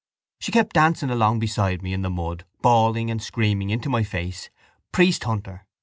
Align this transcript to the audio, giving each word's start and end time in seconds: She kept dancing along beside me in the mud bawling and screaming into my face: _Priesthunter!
She 0.39 0.51
kept 0.51 0.73
dancing 0.73 1.11
along 1.11 1.37
beside 1.37 1.83
me 1.83 1.93
in 1.93 2.01
the 2.01 2.09
mud 2.09 2.43
bawling 2.63 3.11
and 3.11 3.21
screaming 3.21 3.69
into 3.69 3.87
my 3.87 4.01
face: 4.01 4.49
_Priesthunter! 4.91 5.65